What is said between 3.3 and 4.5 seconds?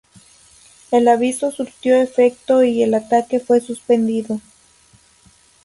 fue suspendido.